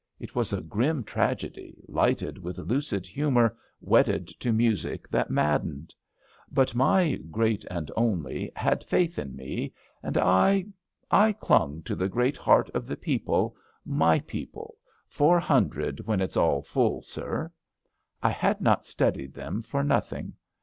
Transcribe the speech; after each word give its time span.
It 0.19 0.33
was 0.33 0.51
a 0.51 0.61
grim 0.61 1.03
tragedy, 1.03 1.77
lighted 1.87 2.39
with 2.39 2.57
lucid 2.57 3.05
humour, 3.05 3.55
wedded 3.81 4.29
to 4.39 4.51
music 4.51 5.07
that 5.09 5.29
maddened. 5.29 5.93
But 6.51 6.73
my 6.73 7.17
Great 7.29 7.63
and 7.69 7.91
Only 7.95 8.51
''had 8.65 8.83
faith 8.83 9.19
in 9.19 9.35
me, 9.35 9.75
and 10.01 10.17
I— 10.17 10.65
I 11.11 11.33
clung 11.33 11.83
to 11.83 11.93
the 11.95 12.09
Great 12.09 12.35
Heart 12.35 12.71
of 12.71 12.87
the 12.87 12.97
People— 12.97 13.55
my 13.85 14.17
people— 14.21 14.73
^four 15.19 15.39
hundred 15.39 16.07
when 16.07 16.19
it's 16.19 16.35
all 16.35 16.63
full, 16.63 17.03
sir." 17.03 17.51
I 18.23 18.31
had 18.31 18.59
not 18.59 18.87
studied 18.87 19.35
them 19.35 19.61
for 19.61 19.83
nothing. 19.83 20.33